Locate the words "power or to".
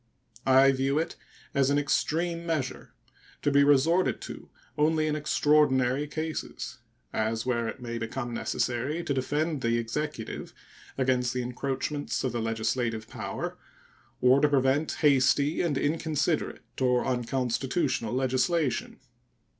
13.07-14.49